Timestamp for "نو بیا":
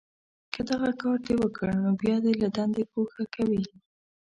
1.83-2.15